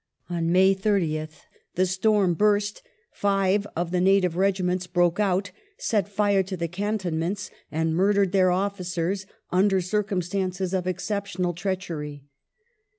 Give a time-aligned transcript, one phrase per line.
[0.31, 1.41] On May 30th
[1.75, 2.81] the storm burst;
[3.21, 8.49] €ive of the native regiments broke out, set fire to the cantonments, and murdered their
[8.49, 12.23] officers, under circumstances of exceptional treachery.